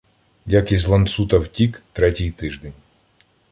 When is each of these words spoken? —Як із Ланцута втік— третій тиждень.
—Як 0.45 0.71
із 0.71 0.87
Ланцута 0.87 1.37
втік— 1.37 1.83
третій 1.93 2.31
тиждень. 2.31 2.73